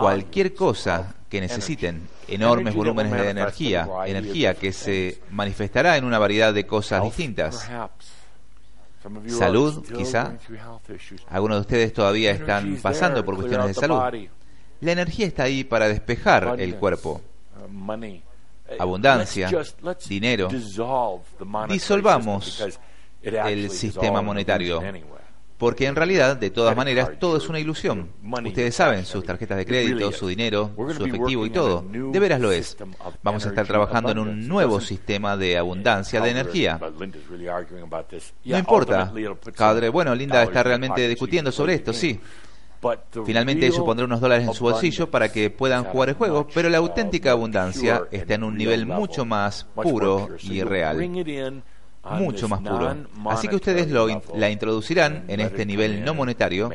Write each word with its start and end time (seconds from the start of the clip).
cualquier 0.00 0.54
cosa 0.54 1.14
que 1.28 1.40
necesiten, 1.40 2.08
enormes 2.28 2.74
volúmenes 2.74 3.12
de 3.12 3.30
energía, 3.30 3.88
energía 4.06 4.54
que 4.54 4.72
se 4.72 5.20
manifestará 5.30 5.96
en 5.96 6.04
una 6.04 6.18
variedad 6.18 6.52
de 6.52 6.66
cosas 6.66 7.02
distintas. 7.04 7.70
Salud, 9.26 9.84
quizá. 9.96 10.36
Algunos 11.28 11.56
de 11.56 11.60
ustedes 11.62 11.92
todavía 11.92 12.30
están 12.32 12.76
pasando 12.82 13.24
por 13.24 13.36
cuestiones 13.36 13.68
de 13.68 13.74
salud. 13.74 14.28
La 14.80 14.92
energía 14.92 15.26
está 15.26 15.44
ahí 15.44 15.64
para 15.64 15.88
despejar 15.88 16.60
el 16.60 16.76
cuerpo. 16.76 17.20
Abundancia, 18.78 19.50
dinero. 20.08 20.48
Disolvamos 21.68 22.78
el 23.22 23.70
sistema 23.70 24.22
monetario 24.22 24.82
porque 25.62 25.86
en 25.86 25.94
realidad, 25.94 26.36
de 26.36 26.50
todas 26.50 26.76
maneras, 26.76 27.12
todo 27.20 27.36
es 27.36 27.48
una 27.48 27.60
ilusión. 27.60 28.10
Ustedes 28.44 28.74
saben, 28.74 29.06
sus 29.06 29.24
tarjetas 29.24 29.56
de 29.58 29.64
crédito, 29.64 30.10
su 30.10 30.26
dinero, 30.26 30.72
su 30.74 31.04
efectivo 31.04 31.46
y 31.46 31.50
todo. 31.50 31.86
De 31.88 32.18
veras 32.18 32.40
lo 32.40 32.50
es. 32.50 32.76
Vamos 33.22 33.46
a 33.46 33.50
estar 33.50 33.64
trabajando 33.64 34.10
en 34.10 34.18
un 34.18 34.48
nuevo 34.48 34.80
sistema 34.80 35.36
de 35.36 35.56
abundancia 35.56 36.20
de 36.20 36.30
energía. 36.30 36.80
No 38.44 38.58
importa. 38.58 39.12
Padre, 39.56 39.88
bueno, 39.88 40.16
Linda 40.16 40.42
está 40.42 40.64
realmente 40.64 41.06
discutiendo 41.06 41.52
sobre 41.52 41.74
esto, 41.74 41.92
sí. 41.92 42.18
Finalmente 43.24 43.64
ellos 43.64 43.84
pondrán 43.84 44.06
unos 44.06 44.20
dólares 44.20 44.48
en 44.48 44.54
su 44.54 44.64
bolsillo 44.64 45.12
para 45.12 45.30
que 45.30 45.48
puedan 45.48 45.84
jugar 45.84 46.08
el 46.08 46.16
juego, 46.16 46.48
pero 46.52 46.70
la 46.70 46.78
auténtica 46.78 47.30
abundancia 47.30 48.02
está 48.10 48.34
en 48.34 48.42
un 48.42 48.56
nivel 48.56 48.84
mucho 48.84 49.24
más 49.24 49.62
puro 49.76 50.26
y 50.42 50.60
real 50.64 50.98
mucho 52.10 52.48
más 52.48 52.60
puro. 52.60 52.94
Así 53.26 53.48
que 53.48 53.56
ustedes 53.56 53.90
lo 53.90 54.06
la 54.34 54.50
introducirán 54.50 55.24
en 55.28 55.40
este 55.40 55.64
nivel 55.64 56.04
no 56.04 56.14
monetario 56.14 56.70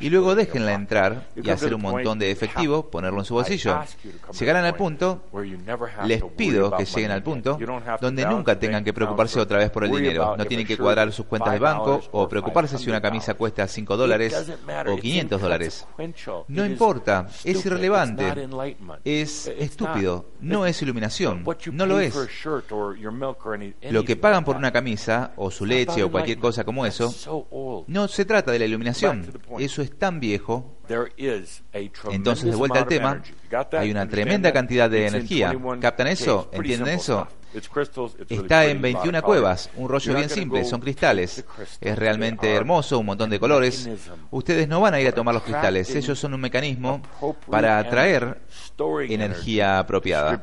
y 0.00 0.10
luego 0.10 0.34
déjenla 0.34 0.74
entrar 0.74 1.28
y 1.34 1.48
hacer 1.50 1.74
un 1.74 1.82
montón 1.82 2.18
de 2.18 2.30
efectivo, 2.30 2.90
ponerlo 2.90 3.20
en 3.20 3.24
su 3.24 3.34
bolsillo. 3.34 3.80
Llegarán 4.38 4.64
al 4.64 4.74
punto, 4.74 5.24
les 6.04 6.22
pido 6.22 6.76
que 6.76 6.84
lleguen 6.84 7.10
al 7.10 7.22
punto 7.22 7.58
donde 8.00 8.26
nunca 8.26 8.58
tengan 8.58 8.84
que 8.84 8.92
preocuparse 8.92 9.40
otra 9.40 9.58
vez 9.58 9.70
por 9.70 9.84
el 9.84 9.90
dinero. 9.90 10.36
No 10.36 10.44
tienen 10.44 10.66
que 10.66 10.76
cuadrar 10.76 11.12
sus 11.12 11.26
cuentas 11.26 11.52
de 11.52 11.58
banco 11.58 12.02
o 12.12 12.28
preocuparse 12.28 12.78
si 12.78 12.90
una 12.90 13.00
camisa 13.00 13.34
cuesta 13.34 13.66
5 13.66 13.96
dólares 13.96 14.52
o 14.86 14.96
500 14.96 15.40
dólares. 15.40 15.86
No 16.48 16.66
importa, 16.66 17.28
es 17.44 17.64
irrelevante, 17.64 18.48
es 19.04 19.46
estúpido, 19.46 20.26
no 20.40 20.66
es 20.66 20.80
iluminación, 20.82 21.44
no 21.72 21.86
lo 21.86 22.00
es. 22.00 22.14
Lo 23.90 24.04
que 24.04 24.16
por 24.42 24.56
una 24.56 24.72
camisa 24.72 25.32
o 25.36 25.50
su 25.50 25.66
leche 25.66 26.02
o 26.02 26.10
cualquier 26.10 26.38
cosa 26.38 26.64
como 26.64 26.86
eso, 26.86 27.14
no 27.86 28.08
se 28.08 28.24
trata 28.24 28.50
de 28.50 28.58
la 28.58 28.64
iluminación. 28.64 29.30
Eso 29.58 29.82
es 29.82 29.98
tan 29.98 30.18
viejo. 30.18 30.78
Entonces, 32.10 32.50
de 32.50 32.56
vuelta 32.56 32.80
al 32.80 32.86
tema, 32.86 33.22
hay 33.72 33.90
una 33.90 34.08
tremenda 34.08 34.52
cantidad 34.52 34.88
de 34.88 35.06
energía. 35.06 35.54
¿Captan 35.80 36.06
eso? 36.08 36.48
¿Entienden 36.52 36.94
eso? 36.94 37.28
Está 38.28 38.66
en 38.66 38.82
21 38.82 39.22
cuevas, 39.22 39.70
un 39.76 39.88
rollo 39.88 40.14
bien 40.14 40.28
simple, 40.28 40.64
son 40.64 40.80
cristales. 40.80 41.44
Es 41.80 41.96
realmente 41.96 42.52
hermoso, 42.52 42.98
un 42.98 43.06
montón 43.06 43.30
de 43.30 43.38
colores. 43.38 43.88
Ustedes 44.30 44.66
no 44.66 44.80
van 44.80 44.94
a 44.94 45.00
ir 45.00 45.06
a 45.08 45.12
tomar 45.12 45.34
los 45.34 45.44
cristales, 45.44 45.94
ellos 45.94 46.18
son 46.18 46.34
un 46.34 46.40
mecanismo 46.40 47.00
para 47.48 47.78
atraer 47.78 48.40
energía 49.08 49.78
apropiada, 49.78 50.40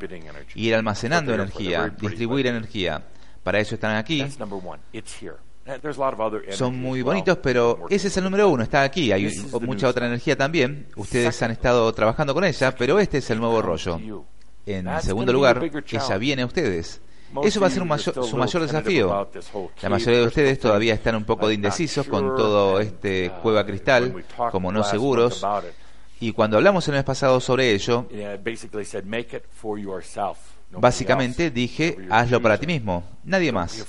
ir 0.54 0.74
almacenando 0.74 1.34
energía, 1.34 1.94
distribuir 2.00 2.46
energía. 2.46 3.02
Para 3.42 3.60
eso 3.60 3.74
están 3.74 3.96
aquí. 3.96 4.24
Son 6.50 6.76
muy 6.76 7.02
bonitos, 7.02 7.38
pero 7.38 7.86
ese 7.88 8.08
es 8.08 8.16
el 8.16 8.24
número 8.24 8.48
uno, 8.48 8.62
está 8.62 8.82
aquí. 8.82 9.12
Hay 9.12 9.30
mucha 9.60 9.88
otra 9.88 10.06
energía 10.06 10.36
también. 10.36 10.86
Ustedes 10.96 11.40
han 11.42 11.50
estado 11.50 11.92
trabajando 11.92 12.34
con 12.34 12.44
ella, 12.44 12.74
pero 12.74 12.98
este 12.98 13.18
es 13.18 13.30
el 13.30 13.38
nuevo 13.38 13.62
rollo. 13.62 14.24
En 14.66 14.88
segundo 15.02 15.32
lugar, 15.32 15.62
ella 15.62 16.18
viene 16.18 16.42
a 16.42 16.46
ustedes. 16.46 17.00
Eso 17.42 17.60
va 17.60 17.68
a 17.68 17.70
ser 17.70 17.82
su 18.24 18.36
mayor 18.36 18.62
desafío. 18.62 19.28
La 19.80 19.88
mayoría 19.88 20.20
de 20.20 20.26
ustedes 20.26 20.58
todavía 20.58 20.94
están 20.94 21.16
un 21.16 21.24
poco 21.24 21.48
de 21.48 21.54
indecisos 21.54 22.06
con 22.06 22.36
todo 22.36 22.78
este 22.80 23.30
uh, 23.30 23.40
cueva 23.40 23.64
cristal, 23.64 24.24
como 24.50 24.70
no 24.70 24.84
seguros. 24.84 25.44
Y 26.20 26.32
cuando 26.32 26.58
hablamos 26.58 26.86
el 26.88 26.94
mes 26.94 27.04
pasado 27.04 27.40
sobre 27.40 27.72
ello, 27.72 28.06
Básicamente 30.72 31.50
dije, 31.50 31.98
hazlo 32.10 32.40
para 32.40 32.58
ti 32.58 32.66
mismo, 32.66 33.04
nadie 33.24 33.52
más. 33.52 33.86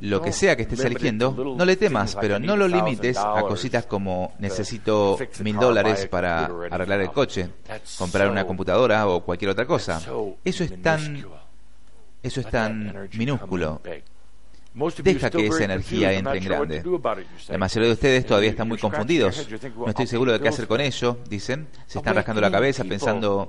Lo 0.00 0.22
que 0.22 0.32
sea 0.32 0.56
que 0.56 0.62
estés 0.62 0.84
eligiendo, 0.84 1.32
no 1.56 1.64
le 1.64 1.76
temas, 1.76 2.16
pero 2.20 2.38
no 2.38 2.56
lo 2.56 2.68
limites 2.68 3.18
a 3.18 3.42
cositas 3.42 3.86
como 3.86 4.34
necesito 4.38 5.18
mil 5.42 5.56
dólares 5.56 6.06
para 6.06 6.44
arreglar 6.70 7.00
el 7.00 7.10
coche, 7.10 7.48
comprar 7.98 8.30
una 8.30 8.46
computadora 8.46 9.06
o 9.08 9.24
cualquier 9.24 9.50
otra 9.50 9.66
cosa. 9.66 10.00
Eso 10.44 10.64
es 10.64 10.82
tan, 10.82 11.24
eso 12.22 12.40
es 12.40 12.48
tan 12.48 13.08
minúsculo. 13.14 13.80
Deja 15.04 15.30
que 15.30 15.46
esa 15.46 15.64
energía 15.64 16.12
entre 16.12 16.38
en 16.38 16.44
grande. 16.44 16.82
La 17.48 17.58
mayoría 17.58 17.86
de 17.86 17.92
ustedes 17.92 18.26
todavía 18.26 18.50
están 18.50 18.66
muy 18.66 18.78
confundidos. 18.78 19.48
No 19.76 19.88
estoy 19.88 20.06
seguro 20.06 20.32
de 20.32 20.40
qué 20.40 20.48
hacer 20.48 20.66
con 20.66 20.80
ello, 20.80 21.18
dicen. 21.28 21.68
Se 21.86 21.98
están 21.98 22.14
rascando 22.14 22.40
la 22.40 22.50
cabeza 22.50 22.82
pensando, 22.84 23.46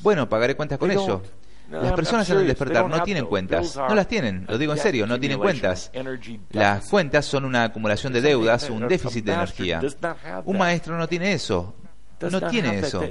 bueno, 0.00 0.28
pagaré 0.28 0.56
cuentas 0.56 0.78
con 0.78 0.90
ello. 0.90 1.22
Las 1.70 1.92
personas 1.92 2.28
al 2.30 2.46
despertar 2.46 2.88
no 2.88 3.02
tienen 3.02 3.26
cuentas, 3.26 3.76
no 3.76 3.94
las 3.94 4.08
tienen, 4.08 4.44
lo 4.48 4.58
digo 4.58 4.72
en 4.72 4.78
serio, 4.78 5.06
no 5.06 5.18
tienen 5.20 5.38
cuentas. 5.38 5.90
Las 6.50 6.88
cuentas 6.88 7.24
son 7.26 7.44
una 7.44 7.64
acumulación 7.64 8.12
de 8.12 8.20
deudas, 8.20 8.68
un 8.70 8.88
déficit 8.88 9.24
de 9.24 9.32
energía. 9.32 9.80
Un 10.44 10.58
maestro 10.58 10.98
no 10.98 11.08
tiene 11.08 11.32
eso, 11.32 11.74
no 12.20 12.40
tiene 12.48 12.78
eso. 12.80 13.02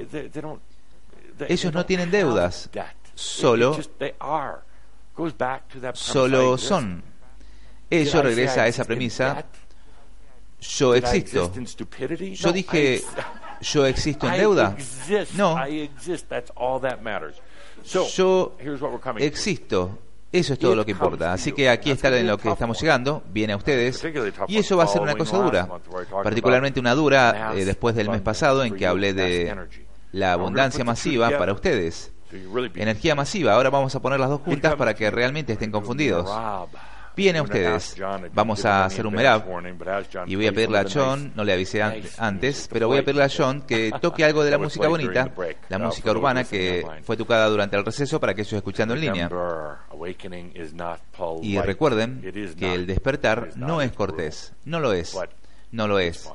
Ellos 1.48 1.74
no 1.74 1.86
tienen 1.86 2.12
deudas, 2.12 2.70
solo, 3.16 3.80
solo 5.94 6.58
son. 6.58 7.04
Ello 7.90 8.22
regresa 8.22 8.64
a 8.64 8.68
esa 8.68 8.84
premisa, 8.84 9.46
yo 10.60 10.94
existo. 10.96 11.52
Yo 12.34 12.52
dije, 12.52 13.02
yo 13.62 13.86
existo 13.86 14.28
en 14.28 14.34
deuda. 14.38 14.76
No 15.36 15.58
yo 17.84 18.56
existo. 19.24 19.98
Eso 20.32 20.54
es 20.54 20.60
todo 20.60 20.76
lo 20.76 20.86
que 20.86 20.92
importa. 20.92 21.34
Así 21.34 21.52
que 21.54 21.70
aquí 21.70 21.90
está 21.90 22.16
en 22.16 22.28
lo 22.28 22.38
que 22.38 22.50
estamos 22.50 22.80
llegando, 22.80 23.24
viene 23.32 23.54
a 23.54 23.58
ustedes, 23.58 24.04
y 24.48 24.58
eso 24.58 24.78
va 24.78 24.84
a 24.84 24.88
ser 24.88 25.02
una 25.02 25.16
cosa 25.16 25.38
dura, 25.38 25.68
particularmente 26.24 26.80
una 26.80 26.94
dura 26.94 27.54
eh, 27.56 27.66
después 27.66 27.96
del 27.96 28.10
mes 28.10 28.22
pasado 28.22 28.64
en 28.64 28.76
que 28.76 28.86
hablé 28.86 29.14
de 29.14 29.56
la 30.12 30.34
abundancia 30.34 30.84
masiva 30.84 31.32
para 31.38 31.54
ustedes. 31.54 32.12
Energía 32.76 33.16
masiva, 33.16 33.54
ahora 33.54 33.72
vamos 33.72 33.96
a 33.96 34.02
poner 34.02 34.20
las 34.20 34.30
dos 34.30 34.42
juntas 34.42 34.76
para 34.76 34.94
que 34.94 35.10
realmente 35.10 35.54
estén 35.54 35.72
confundidos. 35.72 36.30
Bien 37.20 37.36
a 37.36 37.42
ustedes. 37.42 37.96
Vamos 38.34 38.64
a 38.64 38.86
hacer 38.86 39.06
un 39.06 39.14
merab. 39.14 39.44
Y 40.26 40.36
voy 40.36 40.48
a 40.48 40.54
pedirle 40.54 40.80
a 40.80 40.86
John, 40.90 41.34
no 41.36 41.44
le 41.44 41.52
avisé 41.52 41.84
antes, 42.18 42.70
pero 42.72 42.88
voy 42.88 43.00
a 43.00 43.04
pedirle 43.04 43.26
a 43.26 43.30
John 43.30 43.64
que 43.64 43.92
toque 44.02 44.24
algo 44.24 44.42
de 44.44 44.52
la 44.52 44.58
música 44.58 44.88
bonita, 44.88 45.30
la 45.68 45.80
música 45.80 46.12
urbana 46.12 46.46
que 46.46 46.86
fue 47.04 47.18
tocada 47.18 47.48
durante 47.50 47.76
el 47.76 47.84
receso 47.84 48.22
para 48.22 48.34
que 48.34 48.42
ellos 48.42 48.54
escuchando 48.54 48.94
en 48.94 49.02
línea. 49.02 49.30
Y 51.42 51.60
recuerden 51.60 52.22
que 52.58 52.74
el 52.74 52.88
despertar 52.88 53.50
no 53.58 53.82
es 53.82 53.92
cortés, 53.92 54.54
no 54.64 54.80
lo 54.80 54.94
es, 54.94 55.20
no 55.72 55.88
lo 55.88 56.00
es. 56.00 56.32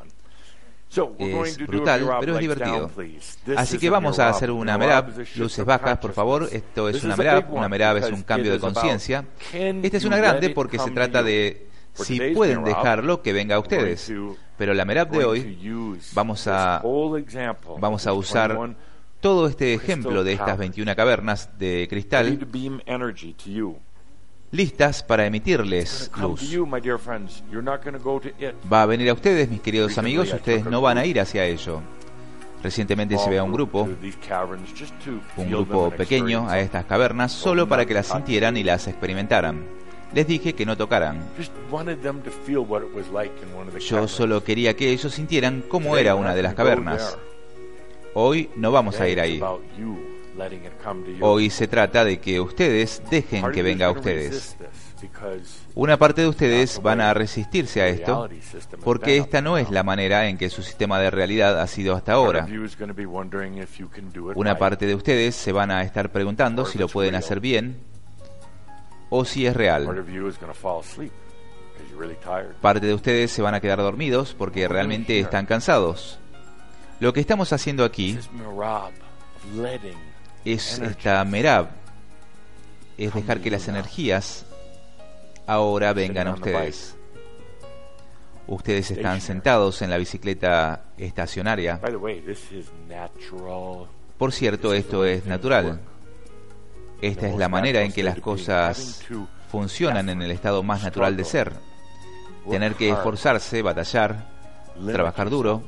Es 1.18 1.58
brutal, 1.58 2.16
pero 2.20 2.34
es 2.34 2.40
divertido. 2.40 2.90
Así 3.56 3.78
que 3.78 3.90
vamos 3.90 4.18
a 4.18 4.28
hacer 4.28 4.50
una 4.50 4.78
merab, 4.78 5.12
luces 5.36 5.64
bajas, 5.64 5.98
por 5.98 6.12
favor. 6.12 6.48
Esto 6.50 6.88
es 6.88 7.02
una 7.04 7.16
merab, 7.16 7.52
una 7.52 7.68
merab 7.68 7.96
es 7.98 8.10
un 8.10 8.22
cambio 8.22 8.52
de 8.52 8.58
conciencia. 8.58 9.24
Esta 9.52 9.96
es 9.96 10.04
una 10.04 10.16
grande 10.18 10.50
porque 10.50 10.78
se 10.78 10.90
trata 10.90 11.22
de 11.22 11.68
si 11.94 12.20
pueden 12.34 12.64
dejarlo 12.64 13.22
que 13.22 13.32
venga 13.32 13.56
a 13.56 13.60
ustedes. 13.60 14.12
Pero 14.56 14.74
la 14.74 14.84
merab 14.84 15.10
de 15.10 15.24
hoy 15.24 15.98
vamos 16.12 16.46
a 16.46 16.82
vamos 17.78 18.06
a 18.06 18.12
usar 18.12 18.76
todo 19.20 19.48
este 19.48 19.74
ejemplo 19.74 20.22
de 20.22 20.34
estas 20.34 20.58
21 20.58 20.94
cavernas 20.94 21.50
de 21.58 21.86
cristal 21.88 22.38
listas 24.54 25.02
para 25.02 25.26
emitirles 25.26 26.10
luz. 26.16 26.40
Va 28.72 28.82
a 28.82 28.86
venir 28.86 29.10
a 29.10 29.12
ustedes, 29.12 29.50
mis 29.50 29.60
queridos 29.60 29.98
amigos, 29.98 30.32
ustedes 30.32 30.64
no 30.64 30.80
van 30.80 30.98
a 30.98 31.04
ir 31.04 31.20
hacia 31.20 31.44
ello. 31.44 31.80
Recientemente 32.62 33.18
se 33.18 33.28
ve 33.28 33.38
a 33.38 33.42
un 33.42 33.52
grupo, 33.52 33.86
un 35.36 35.50
grupo 35.50 35.90
pequeño 35.90 36.48
a 36.48 36.60
estas 36.60 36.84
cavernas, 36.86 37.32
solo 37.32 37.68
para 37.68 37.84
que 37.84 37.92
las 37.92 38.06
sintieran 38.06 38.56
y 38.56 38.62
las 38.62 38.86
experimentaran. 38.86 39.64
Les 40.14 40.26
dije 40.26 40.54
que 40.54 40.64
no 40.64 40.76
tocaran. 40.76 41.20
Yo 43.80 44.08
solo 44.08 44.44
quería 44.44 44.76
que 44.76 44.90
ellos 44.90 45.12
sintieran 45.12 45.64
cómo 45.68 45.96
era 45.96 46.14
una 46.14 46.34
de 46.34 46.42
las 46.42 46.54
cavernas. 46.54 47.18
Hoy 48.14 48.48
no 48.54 48.70
vamos 48.70 49.00
a 49.00 49.08
ir 49.08 49.20
ahí. 49.20 49.42
Hoy 51.20 51.50
se 51.50 51.68
trata 51.68 52.04
de 52.04 52.18
que 52.18 52.40
ustedes 52.40 53.02
dejen 53.10 53.50
que 53.52 53.62
venga 53.62 53.86
a 53.86 53.90
ustedes. 53.90 54.56
Una 55.74 55.96
parte 55.98 56.22
de 56.22 56.28
ustedes 56.28 56.80
van 56.82 57.00
a 57.00 57.12
resistirse 57.14 57.82
a 57.82 57.88
esto 57.88 58.28
porque 58.82 59.16
esta 59.16 59.40
no 59.40 59.58
es 59.58 59.70
la 59.70 59.82
manera 59.82 60.28
en 60.28 60.38
que 60.38 60.50
su 60.50 60.62
sistema 60.62 60.98
de 60.98 61.10
realidad 61.10 61.60
ha 61.60 61.66
sido 61.66 61.94
hasta 61.94 62.12
ahora. 62.12 62.46
Una 64.34 64.58
parte 64.58 64.86
de 64.86 64.94
ustedes 64.94 65.34
se 65.34 65.52
van 65.52 65.70
a 65.70 65.82
estar 65.82 66.10
preguntando 66.10 66.64
si 66.64 66.78
lo 66.78 66.88
pueden 66.88 67.14
hacer 67.14 67.40
bien 67.40 67.78
o 69.10 69.24
si 69.24 69.46
es 69.46 69.54
real. 69.54 70.04
Parte 72.60 72.86
de 72.86 72.94
ustedes 72.94 73.30
se 73.30 73.42
van 73.42 73.54
a 73.54 73.60
quedar 73.60 73.78
dormidos 73.78 74.34
porque 74.36 74.66
realmente 74.68 75.20
están 75.20 75.46
cansados. 75.46 76.18
Lo 77.00 77.12
que 77.12 77.20
estamos 77.20 77.52
haciendo 77.52 77.84
aquí 77.84 78.18
es 80.44 80.78
esta 80.78 81.24
merab, 81.24 81.68
es 82.98 83.14
dejar 83.14 83.40
que 83.40 83.50
las 83.50 83.66
energías 83.68 84.46
ahora 85.46 85.92
vengan 85.92 86.28
a 86.28 86.34
ustedes. 86.34 86.96
Ustedes 88.46 88.90
están 88.90 89.20
sentados 89.20 89.80
en 89.80 89.90
la 89.90 89.96
bicicleta 89.96 90.84
estacionaria. 90.98 91.80
Por 94.18 94.32
cierto, 94.32 94.74
esto 94.74 95.04
es 95.04 95.24
natural. 95.24 95.80
Esta 97.00 97.28
es 97.28 97.36
la 97.36 97.48
manera 97.48 97.82
en 97.82 97.92
que 97.92 98.02
las 98.02 98.20
cosas 98.20 99.02
funcionan 99.50 100.08
en 100.08 100.22
el 100.22 100.30
estado 100.30 100.62
más 100.62 100.82
natural 100.82 101.16
de 101.16 101.24
ser. 101.24 101.52
Tener 102.48 102.74
que 102.74 102.90
esforzarse, 102.90 103.62
batallar, 103.62 104.28
trabajar 104.92 105.30
duro, 105.30 105.62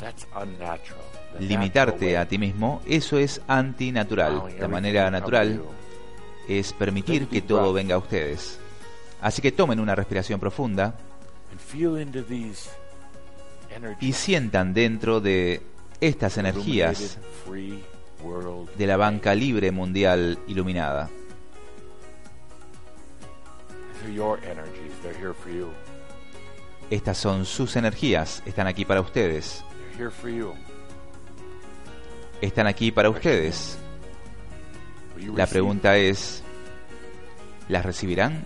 limitarte 1.40 2.16
a 2.16 2.26
ti 2.26 2.38
mismo, 2.38 2.82
eso 2.86 3.18
es 3.18 3.40
antinatural. 3.46 4.42
La 4.58 4.68
manera 4.68 5.10
natural 5.10 5.62
es 6.48 6.72
permitir 6.72 7.28
que 7.28 7.42
todo 7.42 7.72
venga 7.72 7.94
a 7.94 7.98
ustedes. 7.98 8.58
Así 9.20 9.42
que 9.42 9.52
tomen 9.52 9.80
una 9.80 9.94
respiración 9.94 10.38
profunda 10.38 10.94
y 14.00 14.12
sientan 14.12 14.74
dentro 14.74 15.20
de 15.20 15.62
estas 16.00 16.36
energías 16.38 17.18
de 18.76 18.86
la 18.86 18.96
banca 18.96 19.34
libre 19.34 19.70
mundial 19.72 20.38
iluminada. 20.46 21.08
Estas 26.90 27.18
son 27.18 27.44
sus 27.44 27.74
energías, 27.76 28.42
están 28.46 28.66
aquí 28.66 28.84
para 28.84 29.00
ustedes. 29.00 29.64
Están 32.40 32.66
aquí 32.66 32.92
para 32.92 33.10
ustedes. 33.10 33.78
La 35.34 35.46
pregunta 35.46 35.96
es, 35.96 36.42
¿las 37.68 37.84
recibirán? 37.84 38.44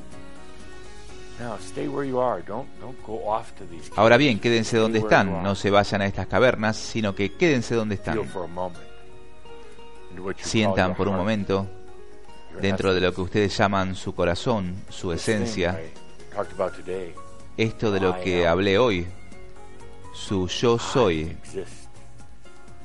Ahora 3.96 4.16
bien, 4.18 4.38
quédense 4.38 4.76
donde 4.76 4.98
están, 4.98 5.42
no 5.42 5.54
se 5.54 5.70
vayan 5.70 6.02
a 6.02 6.06
estas 6.06 6.26
cavernas, 6.26 6.76
sino 6.76 7.14
que 7.14 7.32
quédense 7.32 7.74
donde 7.74 7.94
están. 7.94 8.18
Sientan 10.36 10.94
por 10.94 11.08
un 11.08 11.16
momento, 11.16 11.66
dentro 12.60 12.92
de 12.94 13.00
lo 13.00 13.14
que 13.14 13.20
ustedes 13.22 13.56
llaman 13.56 13.94
su 13.94 14.14
corazón, 14.14 14.82
su 14.90 15.12
esencia, 15.12 15.80
esto 17.56 17.90
de 17.90 18.00
lo 18.00 18.20
que 18.20 18.46
hablé 18.46 18.78
hoy, 18.78 19.06
su 20.12 20.46
yo 20.46 20.78
soy, 20.78 21.36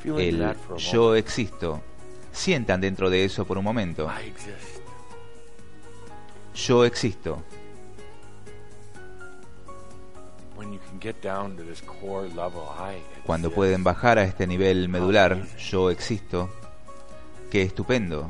el 0.05 0.55
yo 0.77 1.15
existo. 1.15 1.81
Sientan 2.31 2.81
dentro 2.81 3.09
de 3.09 3.25
eso 3.25 3.45
por 3.45 3.57
un 3.57 3.63
momento. 3.63 4.09
Yo 6.53 6.85
existo. 6.85 7.43
Cuando 13.25 13.51
pueden 13.51 13.83
bajar 13.83 14.19
a 14.19 14.23
este 14.23 14.47
nivel 14.47 14.89
medular, 14.89 15.45
yo 15.57 15.89
existo, 15.89 16.49
qué 17.51 17.61
estupendo. 17.61 18.29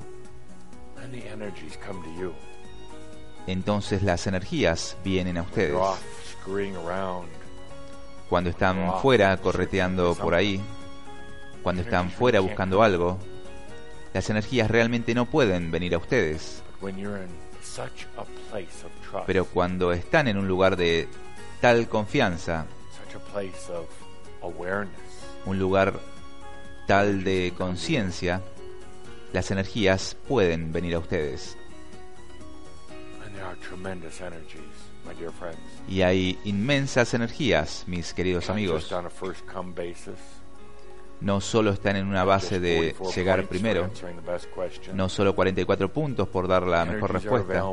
Entonces 3.48 4.01
las 4.04 4.27
energías 4.27 4.98
vienen 5.04 5.38
a 5.38 5.44
ustedes. 5.44 5.77
Cuando 8.30 8.50
están 8.50 9.00
fuera 9.01 9.38
correteando 9.38 10.16
por 10.16 10.33
ahí, 10.33 10.60
cuando 11.65 11.81
están 11.81 12.12
fuera 12.12 12.41
buscando 12.41 12.83
algo, 12.83 13.17
las 14.13 14.29
energías 14.29 14.69
realmente 14.69 15.15
no 15.15 15.25
pueden 15.25 15.71
venir 15.71 15.95
a 15.95 15.97
ustedes. 15.97 16.62
Pero 19.25 19.45
cuando 19.45 19.91
están 19.91 20.27
en 20.27 20.38
un 20.38 20.47
lugar 20.47 20.75
de 20.75 21.07
tal 21.62 21.89
confianza, 21.89 22.67
un 25.47 25.57
lugar 25.57 26.00
tal 26.85 27.23
de 27.23 27.51
conciencia, 27.57 28.44
las 29.33 29.50
energías 29.50 30.15
pueden 30.27 30.71
venir 30.71 30.94
a 30.94 31.00
ustedes. 31.00 31.57
Y 35.89 36.03
hay 36.03 36.38
inmensas 36.44 37.15
energías, 37.15 37.85
mis 37.88 38.13
queridos 38.13 38.51
amigos. 38.51 38.88
No 41.21 41.41
solo 41.41 41.71
están 41.71 41.95
en 41.95 42.07
una 42.07 42.23
base 42.23 42.59
de 42.59 42.95
llegar 43.15 43.47
primero, 43.47 43.89
no 44.94 45.09
solo 45.09 45.33
44 45.33 45.91
puntos 45.91 46.27
por 46.27 46.47
dar 46.47 46.63
la 46.63 46.85
mejor 46.85 47.13
respuesta. 47.13 47.63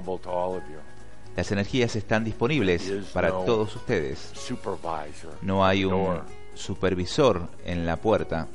Las 1.36 1.50
energías 1.50 1.96
están 1.96 2.24
disponibles 2.24 2.90
para 3.12 3.30
todos 3.30 3.74
ustedes. 3.74 4.32
No 5.40 5.64
hay 5.64 5.84
un 5.84 6.20
supervisor 6.54 7.48
en 7.64 7.86
la 7.86 7.96
puerta. 7.96 8.46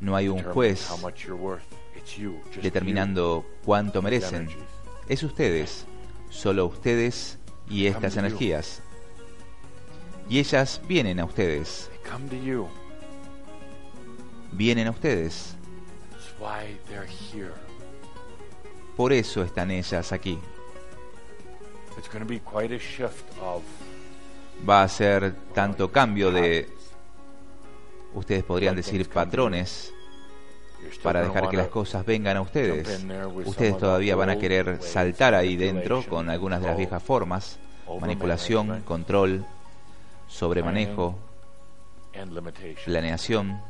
No 0.00 0.16
hay 0.16 0.28
un 0.28 0.42
juez 0.42 0.88
determinando 2.62 3.44
cuánto 3.64 4.02
merecen. 4.02 4.48
Es 5.08 5.22
ustedes, 5.22 5.86
solo 6.30 6.66
ustedes 6.66 7.38
y 7.68 7.86
estas 7.86 8.16
energías. 8.16 8.82
Y 10.28 10.38
ellas 10.38 10.80
vienen 10.86 11.20
a 11.20 11.24
ustedes. 11.24 11.90
Vienen 14.52 14.86
a 14.86 14.90
ustedes. 14.90 15.56
Por 18.96 19.12
eso 19.12 19.42
están 19.42 19.70
ellas 19.70 20.12
aquí. 20.12 20.38
Va 24.68 24.82
a 24.82 24.88
ser 24.88 25.34
tanto 25.52 25.90
cambio 25.90 26.30
de, 26.30 26.68
ustedes 28.14 28.44
podrían 28.44 28.76
decir, 28.76 29.08
patrones 29.08 29.92
para 31.02 31.22
dejar 31.22 31.48
que 31.48 31.56
las 31.56 31.68
cosas 31.68 32.04
vengan 32.04 32.36
a 32.36 32.42
ustedes. 32.42 33.04
Ustedes 33.44 33.78
todavía 33.78 34.16
van 34.16 34.30
a 34.30 34.38
querer 34.38 34.80
saltar 34.82 35.34
ahí 35.34 35.56
dentro 35.56 36.04
con 36.04 36.30
algunas 36.30 36.60
de 36.60 36.66
las 36.68 36.76
viejas 36.76 37.02
formas, 37.02 37.58
manipulación, 38.00 38.82
control, 38.82 39.44
sobremanejo, 40.28 41.18
planeación 42.84 43.60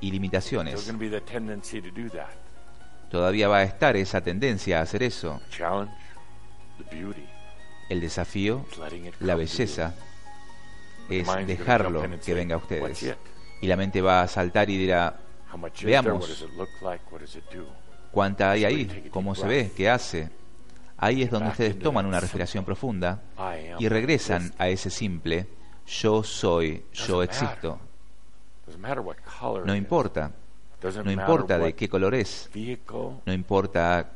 y 0.00 0.10
limitaciones. 0.10 0.90
Todavía 3.10 3.48
va 3.48 3.58
a 3.58 3.62
estar 3.62 3.96
esa 3.96 4.20
tendencia 4.20 4.78
a 4.78 4.82
hacer 4.82 5.02
eso. 5.02 5.40
El 7.88 8.00
desafío, 8.00 8.64
la 9.20 9.34
belleza, 9.34 9.94
es 11.10 11.46
dejarlo 11.46 12.02
que 12.24 12.34
venga 12.34 12.54
a 12.54 12.58
ustedes. 12.58 13.16
Y 13.60 13.66
la 13.66 13.76
mente 13.76 14.00
va 14.00 14.22
a 14.22 14.28
saltar 14.28 14.70
y 14.70 14.78
dirá, 14.78 15.16
veamos, 15.84 16.46
¿cuánta 18.10 18.50
hay 18.50 18.64
ahí? 18.64 19.08
¿Cómo 19.10 19.34
se 19.34 19.46
ve? 19.46 19.72
¿Qué 19.76 19.88
hace? 19.88 20.30
Ahí 20.96 21.22
es 21.22 21.30
donde 21.30 21.50
ustedes 21.50 21.78
toman 21.78 22.06
una 22.06 22.18
respiración 22.20 22.64
profunda 22.64 23.20
y 23.78 23.88
regresan 23.88 24.52
a 24.58 24.68
ese 24.68 24.88
simple 24.88 25.46
yo 25.86 26.22
soy, 26.22 26.84
yo 26.92 27.22
existo. 27.22 27.78
No 29.66 29.74
importa. 29.76 30.32
No 31.04 31.12
importa 31.12 31.58
de 31.58 31.74
qué 31.74 31.88
color 31.88 32.14
es. 32.14 32.50
No 33.26 33.32
importa 33.32 34.12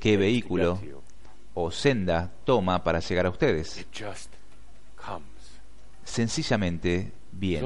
qué 0.00 0.16
vehículo 0.16 0.78
o 1.54 1.70
senda 1.70 2.30
toma 2.44 2.82
para 2.84 3.00
llegar 3.00 3.26
a 3.26 3.30
ustedes. 3.30 3.86
Sencillamente 6.04 7.12
viene. 7.32 7.62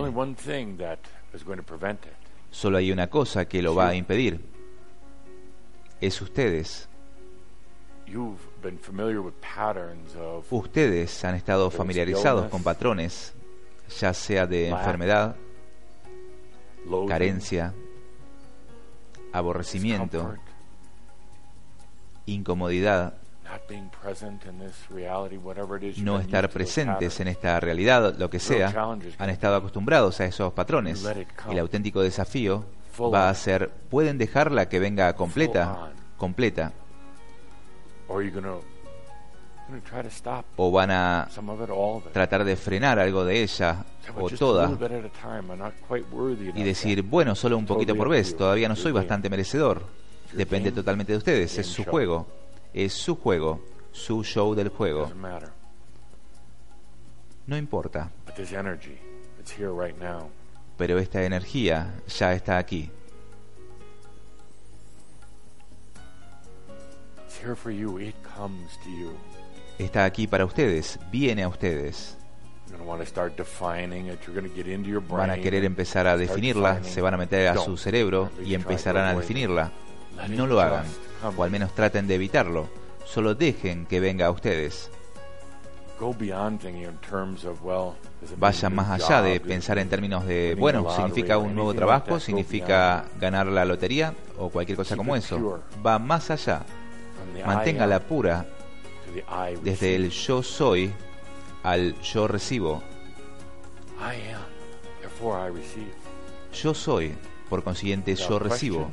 Solo 2.50 2.78
hay 2.78 2.90
una 2.92 3.08
cosa 3.08 3.46
que 3.46 3.62
lo 3.62 3.74
va 3.74 3.88
a 3.88 3.94
impedir. 3.94 4.40
Es 6.00 6.20
ustedes. 6.22 6.88
Ustedes 10.50 11.24
han 11.24 11.34
estado 11.34 11.70
familiarizados 11.70 12.48
con 12.48 12.62
patrones, 12.62 13.34
ya 13.98 14.14
sea 14.14 14.46
de 14.46 14.68
enfermedad, 14.68 15.36
carencia, 17.08 17.74
aborrecimiento, 19.32 20.34
incomodidad, 22.26 23.14
no 25.98 26.20
estar 26.20 26.48
presentes 26.50 27.20
en 27.20 27.28
esta 27.28 27.58
realidad, 27.58 28.14
lo 28.16 28.30
que 28.30 28.38
sea, 28.38 28.72
han 29.18 29.30
estado 29.30 29.56
acostumbrados 29.56 30.20
a 30.20 30.24
esos 30.24 30.52
patrones. 30.52 31.04
El 31.50 31.58
auténtico 31.58 32.00
desafío 32.00 32.64
va 33.12 33.28
a 33.28 33.34
ser, 33.34 33.70
¿pueden 33.90 34.18
dejarla 34.18 34.68
que 34.68 34.78
venga 34.78 35.14
completa? 35.14 35.92
Completa. 36.16 36.72
O 40.56 40.70
van 40.70 40.90
a 40.90 41.28
tratar 42.12 42.44
de 42.44 42.56
frenar 42.56 42.98
algo 42.98 43.24
de 43.24 43.42
ella 43.42 43.84
o 44.16 44.28
toda 44.28 44.76
y 46.54 46.62
decir, 46.62 47.02
bueno, 47.02 47.34
solo 47.34 47.56
un 47.56 47.66
poquito 47.66 47.94
por 47.94 48.08
vez, 48.08 48.36
todavía 48.36 48.68
no 48.68 48.74
soy 48.76 48.92
bastante 48.92 49.30
merecedor. 49.30 49.82
Depende 50.32 50.72
totalmente 50.72 51.12
de 51.12 51.18
ustedes, 51.18 51.58
es 51.58 51.66
su 51.66 51.84
juego, 51.84 52.26
es 52.74 52.92
su 52.92 53.16
juego, 53.16 53.60
su 53.92 54.24
show 54.24 54.54
del 54.54 54.68
juego. 54.68 55.10
No 57.46 57.56
importa. 57.56 58.10
Pero 60.76 60.98
esta 60.98 61.22
energía 61.24 61.94
ya 62.08 62.32
está 62.32 62.58
aquí. 62.58 62.90
Está 69.78 70.04
aquí 70.04 70.26
para 70.26 70.44
ustedes, 70.44 70.98
viene 71.10 71.42
a 71.42 71.48
ustedes. 71.48 72.16
Van 75.18 75.30
a 75.30 75.36
querer 75.42 75.64
empezar 75.64 76.06
a 76.06 76.16
definirla, 76.16 76.82
se 76.84 77.00
van 77.00 77.14
a 77.14 77.16
meter 77.16 77.48
a 77.48 77.56
su 77.56 77.76
cerebro 77.76 78.30
y 78.44 78.54
empezarán 78.54 79.06
a 79.06 79.14
definirla. 79.14 79.72
No 80.28 80.46
lo 80.46 80.60
hagan, 80.60 80.84
o 81.36 81.42
al 81.42 81.50
menos 81.50 81.74
traten 81.74 82.06
de 82.06 82.14
evitarlo. 82.16 82.68
Solo 83.04 83.34
dejen 83.34 83.86
que 83.86 84.00
venga 84.00 84.26
a 84.26 84.30
ustedes. 84.30 84.90
Vayan 88.38 88.74
más 88.74 88.90
allá 88.90 89.22
de 89.22 89.40
pensar 89.40 89.78
en 89.78 89.88
términos 89.88 90.24
de, 90.26 90.56
bueno, 90.58 90.90
significa 90.94 91.38
un 91.38 91.54
nuevo 91.54 91.74
trabajo, 91.74 92.20
significa 92.20 93.04
ganar 93.18 93.46
la 93.46 93.64
lotería 93.64 94.14
o 94.38 94.48
cualquier 94.50 94.76
cosa 94.76 94.96
como 94.96 95.16
eso. 95.16 95.60
Va 95.84 95.98
más 95.98 96.30
allá. 96.30 96.62
Manténgala 97.46 98.00
pura 98.00 98.46
desde 99.62 99.94
el 99.94 100.10
yo 100.10 100.42
soy 100.42 100.92
al 101.62 102.00
yo 102.00 102.28
recibo. 102.28 102.82
Yo 106.52 106.74
soy, 106.74 107.14
por 107.48 107.62
consiguiente 107.62 108.14
yo 108.14 108.38
recibo. 108.38 108.88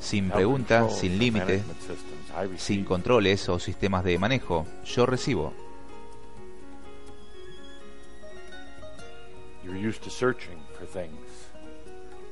Sin 0.00 0.30
pregunta, 0.30 0.88
sin 0.88 1.18
límite, 1.18 1.62
sin 2.56 2.84
controles 2.84 3.48
o 3.48 3.58
sistemas 3.58 4.04
de 4.04 4.18
manejo, 4.18 4.66
yo 4.84 5.06
recibo. 5.06 5.52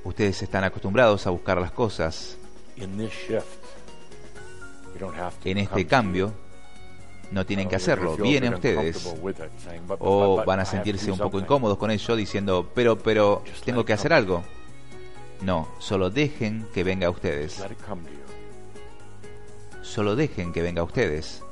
Ustedes 0.05 0.43
están 0.43 0.65
acostumbrados 0.65 1.27
a 1.27 1.31
buscar 1.31 1.61
las 1.61 1.73
cosas. 1.73 2.39
En 5.45 5.59
este 5.59 5.87
cambio, 5.87 6.33
no 7.31 7.45
tienen 7.45 7.69
que 7.69 7.77
hacerlo, 7.77 8.17
vienen 8.17 8.55
ustedes. 8.55 9.15
O 9.99 10.45
van 10.45 10.61
a 10.61 10.65
sentirse 10.65 11.11
un 11.11 11.19
poco 11.19 11.39
incómodos 11.39 11.79
con 11.79 11.91
ello 11.91 12.17
diciendo, 12.17 12.71
pero, 12.75 12.99
pero, 12.99 13.43
tengo 13.65 13.85
que 13.85 13.93
hacer 13.93 14.13
algo. 14.13 14.43
No, 15.43 15.69
solo 15.79 16.11
dejen 16.11 16.67
que 16.73 16.83
venga 16.85 17.09
a 17.09 17.11
ustedes. 17.11 17.63
Solo 19.83 20.17
dejen 20.17 20.53
que 20.53 20.63
venga 20.63 20.81
a 20.81 20.85
ustedes. 20.85 21.43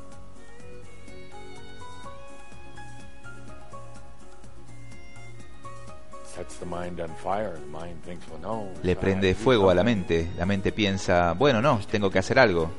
Le 8.83 8.97
prende 8.97 9.35
fuego 9.35 9.71
a 9.71 9.75
la 9.75 9.85
mente. 9.85 10.31
La 10.37 10.47
mente 10.47 10.73
piensa, 10.73 11.33
bueno, 11.35 11.63
no, 11.63 11.81
tengo 11.91 12.11
que 12.11 12.19
hacer 12.19 12.39
algo. 12.39 12.71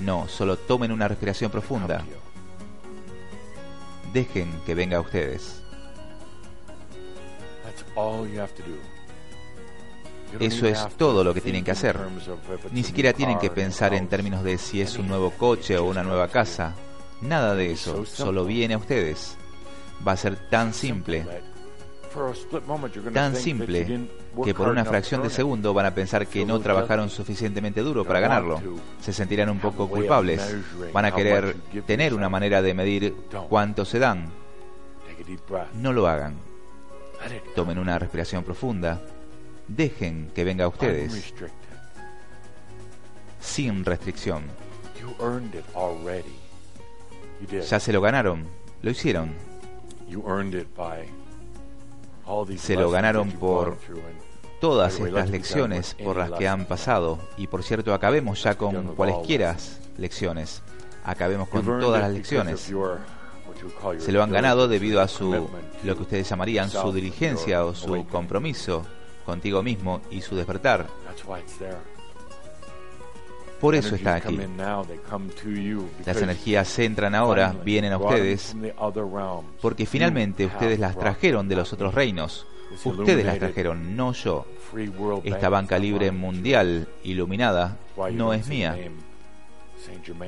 No, 0.00 0.28
solo 0.28 0.56
tomen 0.56 0.92
una 0.92 1.08
respiración 1.08 1.50
profunda. 1.50 2.04
Dejen 4.12 4.60
que 4.66 4.74
venga 4.74 4.96
a 4.96 5.00
ustedes. 5.00 5.62
Eso 10.38 10.66
es 10.66 10.88
todo 10.96 11.24
lo 11.24 11.34
que 11.34 11.40
tienen 11.40 11.64
que 11.64 11.72
hacer. 11.72 11.98
Ni 12.72 12.82
siquiera 12.82 13.12
tienen 13.12 13.38
que 13.38 13.50
pensar 13.50 13.94
en 13.94 14.08
términos 14.08 14.44
de 14.44 14.58
si 14.58 14.80
es 14.80 14.96
un 14.96 15.08
nuevo 15.08 15.30
coche 15.32 15.76
o 15.76 15.84
una 15.84 16.02
nueva 16.02 16.28
casa. 16.28 16.74
Nada 17.20 17.54
de 17.54 17.72
eso. 17.72 18.06
Solo 18.06 18.44
viene 18.44 18.74
a 18.74 18.78
ustedes. 18.78 19.36
Va 20.06 20.12
a 20.12 20.16
ser 20.16 20.36
tan 20.48 20.72
simple. 20.72 21.26
Tan 23.12 23.36
simple 23.36 24.08
que 24.44 24.54
por 24.54 24.68
una 24.68 24.84
fracción 24.84 25.22
de 25.22 25.30
segundo 25.30 25.72
van 25.72 25.86
a 25.86 25.94
pensar 25.94 26.26
que 26.26 26.44
no 26.44 26.58
trabajaron 26.60 27.08
suficientemente 27.08 27.80
duro 27.82 28.04
para 28.04 28.20
ganarlo. 28.20 28.60
Se 29.00 29.12
sentirán 29.12 29.48
un 29.50 29.58
poco 29.58 29.88
culpables. 29.88 30.56
Van 30.92 31.04
a 31.04 31.12
querer 31.12 31.56
tener 31.86 32.14
una 32.14 32.28
manera 32.28 32.62
de 32.62 32.74
medir 32.74 33.14
cuánto 33.48 33.84
se 33.84 33.98
dan. 33.98 34.30
No 35.74 35.92
lo 35.92 36.08
hagan. 36.08 36.34
Tomen 37.54 37.78
una 37.78 37.98
respiración 37.98 38.42
profunda. 38.44 39.00
Dejen 39.68 40.30
que 40.34 40.44
venga 40.44 40.64
a 40.64 40.68
ustedes. 40.68 41.32
Sin 43.38 43.84
restricción. 43.84 44.44
Ya 47.68 47.80
se 47.80 47.92
lo 47.92 48.00
ganaron. 48.00 48.46
Lo 48.82 48.90
hicieron. 48.90 49.34
Se 52.58 52.76
lo 52.76 52.90
ganaron 52.90 53.32
por 53.32 53.76
todas 54.60 55.00
estas 55.00 55.30
lecciones 55.30 55.96
por 56.02 56.16
las 56.16 56.30
que 56.32 56.48
han 56.48 56.66
pasado. 56.66 57.18
Y 57.36 57.46
por 57.46 57.62
cierto, 57.62 57.94
acabemos 57.94 58.42
ya 58.42 58.56
con 58.56 58.94
cualesquiera 58.94 59.56
lecciones. 59.96 60.62
Acabemos 61.04 61.48
con 61.48 61.64
todas 61.64 62.02
las 62.02 62.12
lecciones. 62.12 62.72
Se 63.98 64.12
lo 64.12 64.22
han 64.22 64.30
ganado 64.30 64.68
debido 64.68 65.00
a 65.00 65.08
su, 65.08 65.48
lo 65.82 65.96
que 65.96 66.02
ustedes 66.02 66.28
llamarían 66.28 66.70
su 66.70 66.92
diligencia 66.92 67.64
o 67.64 67.74
su 67.74 68.06
compromiso 68.06 68.84
contigo 69.24 69.62
mismo 69.62 70.00
y 70.10 70.20
su 70.20 70.36
despertar. 70.36 70.86
Por 73.60 73.74
eso 73.74 73.94
está 73.94 74.16
aquí. 74.16 74.38
Las 76.06 76.22
energías 76.22 76.78
entran 76.78 77.14
ahora, 77.14 77.54
vienen 77.64 77.92
a 77.92 77.98
ustedes, 77.98 78.56
porque 79.60 79.86
finalmente 79.86 80.46
ustedes 80.46 80.78
las 80.78 80.98
trajeron 80.98 81.48
de 81.48 81.56
los 81.56 81.72
otros 81.72 81.94
reinos. 81.94 82.46
Ustedes 82.84 83.24
las 83.24 83.38
trajeron, 83.38 83.96
no 83.96 84.12
yo. 84.12 84.46
Esta 85.24 85.48
banca 85.48 85.78
libre 85.78 86.10
mundial 86.10 86.88
iluminada 87.04 87.76
no 88.12 88.32
es 88.32 88.46
mía. 88.46 88.76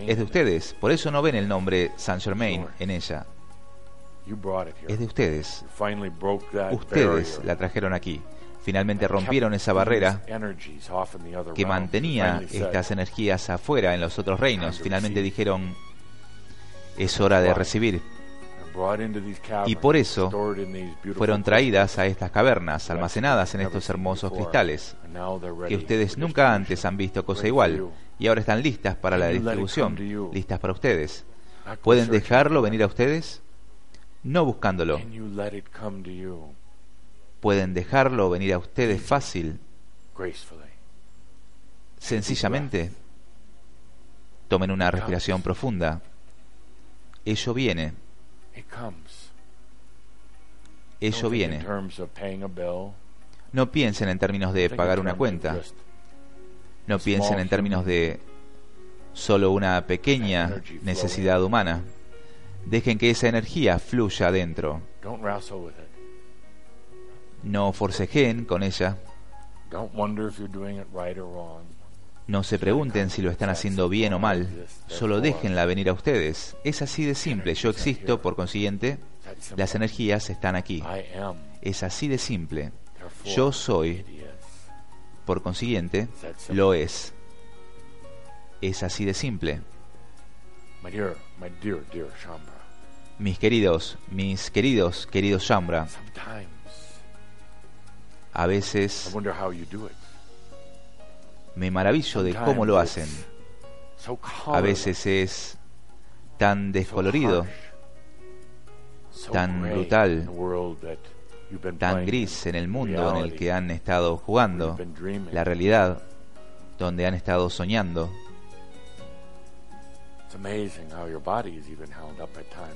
Es 0.06 0.16
de 0.16 0.22
ustedes. 0.24 0.74
Por 0.80 0.92
eso 0.92 1.10
no 1.10 1.22
ven 1.22 1.34
el 1.34 1.46
nombre 1.46 1.92
Saint 1.96 2.22
Germain 2.22 2.66
en 2.78 2.90
ella. 2.90 3.26
Es 4.88 4.98
de 4.98 5.04
ustedes. 5.04 5.64
Ustedes 6.72 7.40
la 7.44 7.56
trajeron 7.56 7.92
aquí 7.92 8.20
finalmente 8.62 9.08
rompieron 9.08 9.54
esa 9.54 9.72
barrera 9.72 10.22
que 11.54 11.66
mantenía 11.66 12.42
estas 12.50 12.90
energías 12.90 13.50
afuera 13.50 13.94
en 13.94 14.00
los 14.00 14.18
otros 14.18 14.38
reinos. 14.40 14.80
Finalmente 14.80 15.22
dijeron, 15.22 15.74
es 16.96 17.20
hora 17.20 17.40
de 17.40 17.54
recibir. 17.54 18.02
Y 19.66 19.76
por 19.76 19.96
eso 19.96 20.30
fueron 21.14 21.42
traídas 21.42 21.98
a 21.98 22.06
estas 22.06 22.30
cavernas, 22.30 22.88
almacenadas 22.90 23.54
en 23.54 23.62
estos 23.62 23.88
hermosos 23.90 24.32
cristales, 24.32 24.96
que 25.68 25.76
ustedes 25.76 26.16
nunca 26.16 26.54
antes 26.54 26.84
han 26.84 26.96
visto 26.96 27.24
cosa 27.24 27.46
igual, 27.46 27.90
y 28.18 28.28
ahora 28.28 28.40
están 28.40 28.62
listas 28.62 28.96
para 28.96 29.18
la 29.18 29.28
distribución, 29.28 30.30
listas 30.32 30.58
para 30.58 30.72
ustedes. 30.72 31.24
¿Pueden 31.82 32.10
dejarlo 32.10 32.62
venir 32.62 32.82
a 32.82 32.86
ustedes? 32.86 33.42
No 34.24 34.44
buscándolo 34.44 35.00
pueden 37.42 37.74
dejarlo 37.74 38.30
venir 38.30 38.54
a 38.54 38.58
ustedes 38.58 39.02
fácil, 39.02 39.58
sencillamente, 41.98 42.92
tomen 44.46 44.70
una 44.70 44.92
respiración 44.92 45.42
profunda. 45.42 46.00
Ello 47.24 47.52
viene. 47.52 47.94
Ello 51.00 51.30
viene. 51.30 51.58
No 53.50 53.72
piensen 53.72 54.08
en 54.08 54.20
términos 54.20 54.54
de 54.54 54.70
pagar 54.70 55.00
una 55.00 55.14
cuenta. 55.14 55.60
No 56.86 57.00
piensen 57.00 57.40
en 57.40 57.48
términos 57.48 57.84
de 57.84 58.20
solo 59.14 59.50
una 59.50 59.84
pequeña 59.88 60.62
necesidad 60.82 61.42
humana. 61.42 61.82
Dejen 62.66 62.98
que 62.98 63.10
esa 63.10 63.26
energía 63.26 63.80
fluya 63.80 64.28
adentro. 64.28 64.80
No 67.42 67.72
forcejeen 67.72 68.44
con 68.44 68.62
ella. 68.62 68.98
No 72.26 72.42
se 72.44 72.58
pregunten 72.58 73.10
si 73.10 73.20
lo 73.20 73.30
están 73.30 73.50
haciendo 73.50 73.88
bien 73.88 74.12
o 74.12 74.18
mal, 74.18 74.66
solo 74.86 75.20
déjenla 75.20 75.66
venir 75.66 75.88
a 75.88 75.92
ustedes. 75.92 76.56
Es 76.62 76.80
así 76.80 77.04
de 77.04 77.14
simple, 77.14 77.54
yo 77.54 77.70
existo, 77.70 78.22
por 78.22 78.36
consiguiente, 78.36 78.98
las 79.56 79.74
energías 79.74 80.30
están 80.30 80.54
aquí. 80.54 80.82
Es 81.60 81.82
así 81.82 82.08
de 82.08 82.18
simple. 82.18 82.72
Yo 83.24 83.50
soy, 83.52 84.04
por 85.24 85.42
consiguiente, 85.42 86.08
lo 86.50 86.74
es. 86.74 87.12
Es 88.60 88.82
así 88.84 89.04
de 89.04 89.14
simple. 89.14 89.60
Mis 93.18 93.38
queridos, 93.38 93.98
mis 94.10 94.50
queridos, 94.50 95.06
queridos 95.06 95.42
Shambra, 95.42 95.88
a 98.32 98.46
veces 98.46 99.14
me 101.54 101.70
maravillo 101.70 102.22
de 102.22 102.34
cómo 102.34 102.64
lo 102.64 102.78
hacen. 102.78 103.08
A 104.46 104.60
veces 104.60 105.06
es 105.06 105.58
tan 106.38 106.72
descolorido, 106.72 107.46
tan 109.30 109.62
brutal, 109.62 110.28
tan 111.78 112.06
gris 112.06 112.46
en 112.46 112.54
el 112.54 112.68
mundo 112.68 113.16
en 113.16 113.24
el 113.24 113.34
que 113.36 113.52
han 113.52 113.70
estado 113.70 114.16
jugando, 114.16 114.78
la 115.30 115.44
realidad 115.44 116.02
donde 116.78 117.06
han 117.06 117.14
estado 117.14 117.50
soñando. 117.50 118.10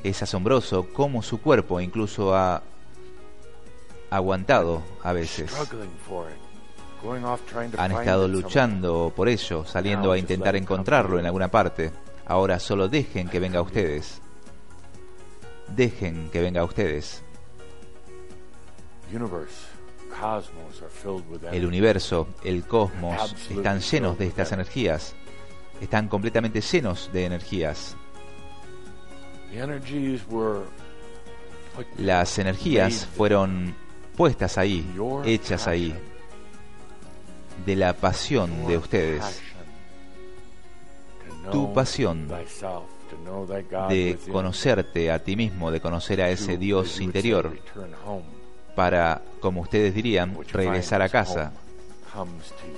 Es 0.05 0.23
asombroso 0.23 0.87
cómo 0.93 1.23
su 1.23 1.41
cuerpo 1.41 1.81
incluso 1.81 2.37
ha 2.37 2.63
aguantado 4.11 4.83
a 5.03 5.13
veces. 5.13 5.53
Han 7.79 7.93
estado 7.93 8.29
luchando 8.29 9.13
por 9.15 9.29
ello, 9.29 9.65
saliendo 9.65 10.13
a 10.13 10.19
intentar 10.19 10.57
encontrarlo 10.57 11.19
en 11.19 11.27
alguna 11.27 11.49
parte. 11.49 11.93
Ahora 12.27 12.59
solo 12.59 12.89
dejen 12.89 13.29
que 13.29 13.39
venga 13.39 13.61
a 13.61 13.63
ustedes. 13.63 14.21
Dejen 15.69 16.31
que 16.31 16.41
venga 16.41 16.63
a 16.63 16.65
ustedes. 16.65 17.23
El 21.53 21.67
universo, 21.67 22.29
el 22.43 22.65
cosmos, 22.65 23.35
están 23.51 23.81
llenos 23.81 24.19
de 24.19 24.27
estas 24.27 24.53
energías. 24.53 25.15
Están 25.81 26.09
completamente 26.09 26.61
llenos 26.61 27.11
de 27.13 27.27
energías. 27.27 27.97
Las 31.99 32.39
energías 32.39 33.07
fueron 33.07 33.75
puestas 34.17 34.59
ahí, 34.59 34.85
hechas 35.25 35.67
ahí, 35.69 35.95
de 37.65 37.77
la 37.77 37.93
pasión 37.93 38.67
de 38.67 38.79
ustedes. 38.79 39.43
Tu 41.53 41.73
pasión 41.73 42.29
de 43.89 44.19
conocerte 44.33 45.13
a 45.13 45.23
ti 45.23 45.37
mismo, 45.37 45.71
de 45.71 45.81
conocer 45.81 46.21
a 46.21 46.31
ese 46.31 46.57
Dios 46.57 47.01
interior, 47.01 47.57
para, 48.75 49.23
como 49.41 49.61
ustedes 49.61 49.95
dirían, 49.95 50.37
regresar 50.53 51.03
a 51.03 51.09
casa. 51.09 51.53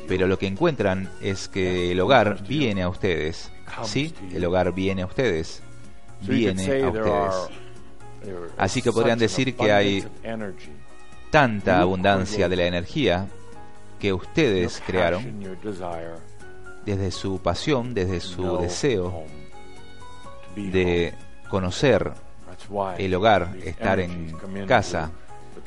Pero 0.06 0.26
lo 0.26 0.38
que 0.38 0.46
encuentran 0.46 1.10
es 1.20 1.48
que 1.48 1.92
el 1.92 2.00
hogar 2.00 2.42
viene 2.46 2.82
a 2.82 2.88
ustedes. 2.88 3.50
Sí, 3.84 4.12
el 4.32 4.44
hogar 4.44 4.72
viene 4.72 5.02
a 5.02 5.06
ustedes. 5.06 5.62
Viene 6.22 6.82
a 6.82 6.88
ustedes. 6.88 7.50
Así 8.56 8.82
que 8.82 8.90
podrían 8.92 9.18
decir 9.18 9.56
que 9.56 9.72
hay 9.72 10.04
tanta 11.30 11.80
abundancia 11.80 12.48
de 12.48 12.56
la 12.56 12.64
energía 12.64 13.26
que 13.98 14.12
ustedes 14.12 14.82
crearon 14.86 15.44
desde 16.84 17.10
su 17.10 17.40
pasión, 17.40 17.94
desde 17.94 18.20
su 18.20 18.58
deseo 18.58 19.24
de 20.56 21.14
conocer 21.50 22.12
el 22.98 23.14
hogar, 23.14 23.56
estar 23.64 24.00
en 24.00 24.36
casa. 24.66 25.10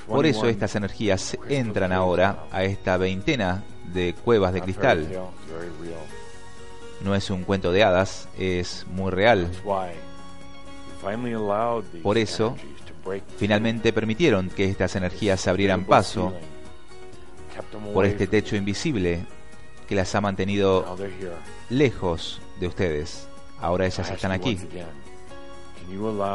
Por 0.07 0.25
eso 0.25 0.47
estas 0.47 0.75
energías 0.75 1.37
entran 1.47 1.91
ahora 1.91 2.45
a 2.51 2.63
esta 2.63 2.97
veintena 2.97 3.63
de 3.93 4.13
cuevas 4.13 4.53
de 4.53 4.61
cristal. 4.61 5.07
No 7.01 7.15
es 7.15 7.29
un 7.29 7.43
cuento 7.43 7.71
de 7.71 7.83
hadas, 7.83 8.27
es 8.37 8.85
muy 8.89 9.11
real. 9.11 9.49
Por 12.03 12.17
eso, 12.17 12.55
finalmente 13.37 13.93
permitieron 13.93 14.49
que 14.49 14.65
estas 14.65 14.95
energías 14.95 15.47
abrieran 15.47 15.85
paso 15.85 16.33
por 17.93 18.05
este 18.05 18.27
techo 18.27 18.55
invisible 18.55 19.25
que 19.87 19.95
las 19.95 20.13
ha 20.15 20.21
mantenido 20.21 20.97
lejos 21.69 22.41
de 22.59 22.67
ustedes. 22.67 23.27
Ahora 23.59 23.85
ellas 23.85 24.09
están 24.09 24.31
aquí. 24.31 24.57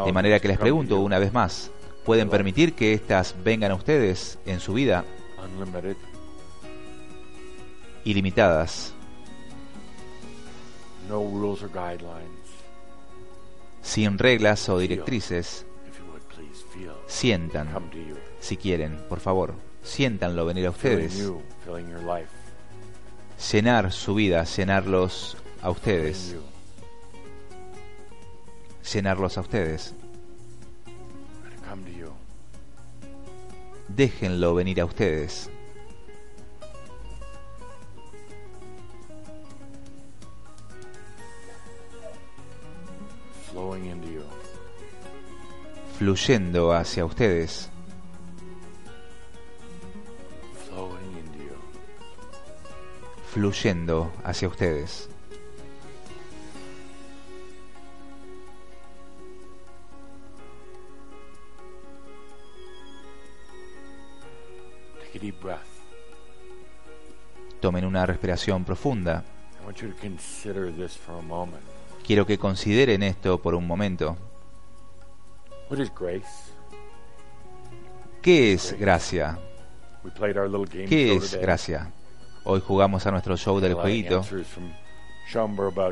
De 0.05 0.13
manera 0.13 0.41
que 0.41 0.49
les 0.49 0.59
pregunto 0.59 1.01
una 1.01 1.19
vez 1.19 1.33
más, 1.33 1.71
¿pueden 2.05 2.29
permitir 2.29 2.75
que 2.75 2.93
éstas 2.93 3.35
vengan 3.43 3.73
a 3.73 3.75
ustedes 3.75 4.39
en 4.45 4.61
su 4.61 4.75
vida? 4.75 5.05
Ilimitadas. 8.05 8.93
Sin 13.83 14.19
reglas 14.19 14.69
o 14.69 14.79
directrices. 14.79 15.65
Sientan, 17.07 17.69
si 18.41 18.57
quieren, 18.57 18.99
por 19.09 19.21
favor, 19.21 19.55
siéntanlo 19.83 20.45
venir 20.45 20.67
a 20.67 20.71
ustedes. 20.71 21.31
Llenar 23.53 23.93
su 23.93 24.15
vida, 24.15 24.45
llenarlos 24.45 25.37
a 25.63 25.71
ustedes 25.71 26.37
llenarlos 28.93 29.37
a 29.39 29.41
ustedes. 29.41 29.95
Déjenlo 33.89 34.55
venir 34.55 34.81
a 34.81 34.85
ustedes. 34.85 35.51
Fluyendo 45.99 46.75
hacia 46.75 47.05
ustedes. 47.05 47.71
Fluyendo 53.33 54.13
hacia 54.25 54.49
ustedes. 54.49 55.09
Tomen 67.61 67.85
una 67.85 68.05
respiración 68.05 68.65
profunda. 68.65 69.25
Quiero 72.07 72.27
que 72.27 72.39
consideren 72.39 73.03
esto 73.03 73.41
por 73.41 73.55
un 73.55 73.67
momento. 73.67 74.17
¿Qué 78.23 78.53
es 78.53 78.77
gracia? 78.79 79.39
¿Qué 80.89 81.15
es 81.15 81.35
gracia? 81.35 81.91
Hoy 82.45 82.61
jugamos 82.61 83.05
a 83.07 83.11
nuestro 83.11 83.37
show 83.37 83.59
del 83.59 83.75
jueguito. 83.75 84.23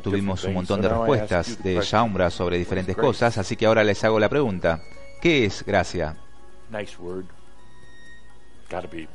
Tuvimos 0.03 0.45
un 0.45 0.55
montón 0.55 0.81
de 0.81 0.89
respuestas 0.89 1.63
de 1.63 1.81
Shaumbra 1.81 2.31
sobre 2.31 2.59
diferentes 2.59 2.97
cosas, 2.97 3.37
así 3.39 3.57
que 3.57 3.67
ahora 3.67 3.83
les 3.83 4.03
hago 4.05 4.21
la 4.21 4.29
pregunta. 4.29 4.81
¿Qué 5.21 5.45
es 5.45 5.65
gracia? 5.65 6.17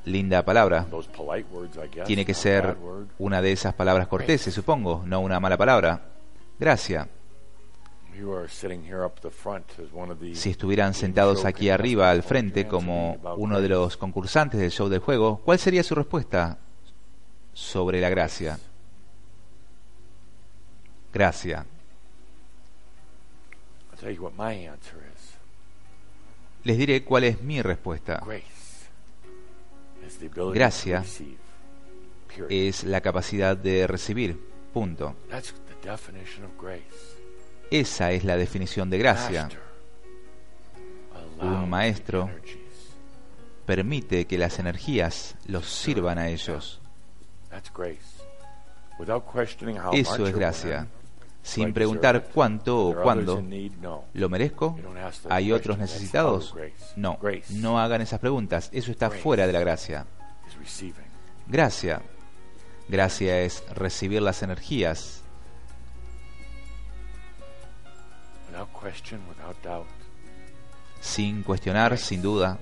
Linda 0.06 0.44
palabra. 0.44 0.86
Tiene 2.06 2.26
que 2.26 2.34
ser 2.34 2.76
una 3.18 3.42
de 3.42 3.52
esas 3.54 3.74
palabras 3.74 4.08
corteses, 4.08 4.54
supongo, 4.54 5.04
no 5.06 5.22
una 5.22 5.40
mala 5.40 5.58
palabra. 5.58 6.02
Gracia. 6.60 7.08
Si 10.36 10.50
estuvieran 10.50 10.94
sentados 10.94 11.46
aquí 11.46 11.70
arriba 11.70 12.10
al 12.10 12.24
frente 12.24 12.68
como 12.68 13.18
uno 13.38 13.62
de 13.62 13.70
los 13.70 13.98
concursantes 13.98 14.60
del 14.60 14.72
show 14.72 14.90
del 14.90 15.00
juego, 15.00 15.42
¿cuál 15.44 15.60
sería 15.60 15.84
su 15.84 15.96
respuesta 15.96 16.58
sobre 17.54 18.02
la 18.02 18.10
gracia? 18.10 18.60
Gracia. 21.14 21.66
Les 26.64 26.78
diré 26.78 27.04
cuál 27.04 27.24
es 27.24 27.42
mi 27.42 27.62
respuesta. 27.62 28.22
Gracia 30.54 31.04
es 32.50 32.84
la 32.84 33.02
capacidad 33.02 33.58
de 33.58 33.88
recibir. 33.88 34.40
Punto. 34.74 35.16
Esa 37.72 38.12
es 38.12 38.24
la 38.24 38.36
definición 38.38 38.90
de 38.90 38.98
gracia. 38.98 39.50
Un 41.42 41.70
maestro 41.70 42.30
permite 43.66 44.26
que 44.26 44.38
las 44.38 44.60
energías 44.60 45.36
los 45.46 45.68
sirvan 45.68 46.18
a 46.18 46.30
ellos. 46.30 46.82
Eso 49.94 50.28
es 50.28 50.36
gracia. 50.36 50.88
Sin 51.42 51.74
preguntar 51.74 52.30
cuánto 52.34 52.88
o 52.90 53.02
cuándo. 53.02 53.42
¿Lo 54.14 54.30
merezco? 54.30 54.78
¿Hay 55.30 55.52
otros 55.52 55.78
necesitados? 55.78 56.54
No, 56.96 57.18
no 57.52 57.80
hagan 57.80 58.02
esas 58.02 58.20
preguntas. 58.20 58.70
Eso 58.74 58.92
está 58.92 59.10
fuera 59.10 59.48
de 59.48 59.54
la 59.54 59.60
gracia. 59.60 60.06
Gracia. 61.48 62.02
Gracia 62.90 63.42
es 63.42 63.64
recibir 63.74 64.22
las 64.22 64.44
energías. 64.44 65.24
Sin 71.00 71.44
cuestionar, 71.44 71.98
sin 71.98 72.22
duda. 72.22 72.58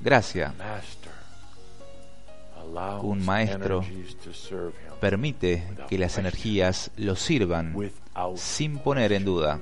Gracia. 0.00 0.54
Un 3.02 3.24
maestro 3.24 3.84
permite 5.00 5.62
que 5.88 5.98
las 5.98 6.18
energías 6.18 6.90
lo 6.96 7.16
sirvan 7.16 7.74
sin 8.36 8.78
poner 8.78 9.12
en 9.12 9.24
duda. 9.24 9.60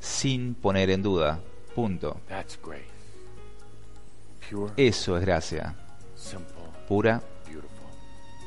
Sin 0.00 0.54
poner 0.54 0.90
en 0.90 1.02
duda. 1.02 1.40
Punto. 1.74 2.20
Eso 4.76 5.16
es 5.16 5.24
gracia. 5.24 5.74
Pura, 6.88 7.22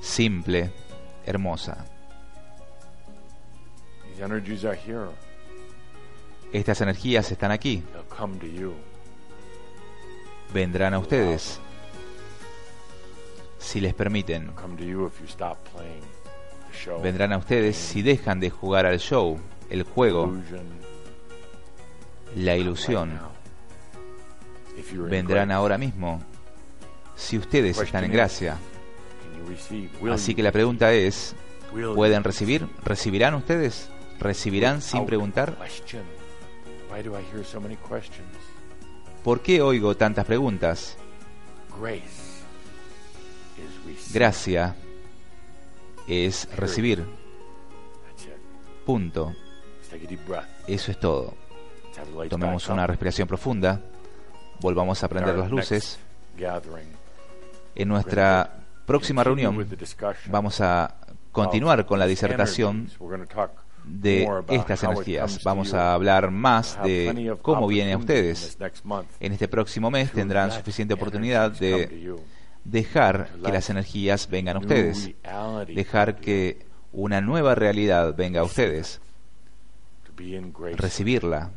simple, 0.02 0.72
hermosa. 1.26 1.86
Estas 6.52 6.82
energías 6.82 7.32
están 7.32 7.52
aquí. 7.52 7.84
Vendrán 10.54 10.94
a 10.94 11.00
ustedes 11.00 11.60
si 13.60 13.80
les 13.80 13.94
permiten. 13.94 14.52
Vendrán 17.04 17.34
a 17.34 17.38
ustedes 17.38 17.76
si 17.76 18.02
dejan 18.02 18.40
de 18.40 18.50
jugar 18.50 18.86
al 18.86 19.00
show, 19.00 19.38
el 19.70 19.84
juego, 19.84 20.34
la 22.36 22.56
ilusión. 22.56 23.20
Vendrán 25.10 25.52
ahora 25.52 25.78
mismo 25.78 26.22
si 27.16 27.38
ustedes 27.38 27.78
están 27.80 28.06
en 28.06 28.12
gracia. 28.12 28.58
Así 30.12 30.34
que 30.36 30.42
la 30.42 30.52
pregunta 30.52 30.92
es, 30.94 31.36
¿pueden 31.96 32.24
recibir? 32.24 32.68
¿Recibirán 32.84 33.36
ustedes? 33.36 33.90
¿Recibirán 34.20 34.82
sin 34.82 35.06
preguntar? 35.06 35.56
¿Por 39.24 39.42
qué 39.42 39.62
oigo 39.62 39.96
tantas 39.96 40.26
preguntas? 40.26 40.98
Gracia 44.14 44.76
es 46.08 46.48
recibir. 46.56 47.06
Punto. 48.86 49.36
Eso 50.68 50.92
es 50.92 51.00
todo. 51.00 51.34
Tomemos 52.30 52.68
una 52.70 52.88
respiración 52.88 53.28
profunda. 53.28 53.82
Volvamos 54.60 55.04
a 55.04 55.08
prender 55.08 55.38
las 55.38 55.50
luces. 55.50 56.00
En 57.76 57.88
nuestra 57.88 58.60
próxima 58.86 59.24
reunión 59.24 59.68
vamos 60.26 60.62
a 60.62 60.96
continuar 61.32 61.86
con 61.86 62.00
la 62.00 62.08
disertación 62.08 62.90
de 63.90 64.28
estas 64.50 64.84
energías. 64.84 65.44
Vamos 65.44 65.74
a 65.74 65.94
hablar 65.94 66.32
más 66.32 66.78
de 66.84 67.36
cómo 67.42 67.68
viene 67.68 67.94
a 67.94 67.98
ustedes. 67.98 68.58
En 69.20 69.34
este 69.34 69.48
próximo 69.48 69.92
mes 69.92 70.12
tendrán 70.12 70.52
suficiente 70.52 70.94
oportunidad 70.94 71.52
de 71.52 72.16
dejar 72.64 73.30
que 73.44 73.52
las 73.52 73.70
energías 73.70 74.30
vengan 74.30 74.58
a 74.58 74.60
ustedes, 74.60 75.12
dejar 75.68 76.18
que 76.18 76.66
una 76.92 77.22
nueva 77.22 77.56
realidad 77.56 78.16
venga 78.16 78.42
a 78.42 78.44
ustedes, 78.44 79.02
recibirla, 80.76 81.52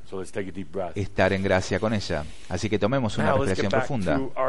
estar 0.95 1.33
en 1.33 1.43
gracia 1.43 1.81
con 1.81 1.93
ella. 1.93 2.25
Así 2.49 2.71
que 2.71 2.79
tomemos 2.79 3.19
una 3.19 3.33
respiración 3.33 3.71
profunda. 3.71 4.21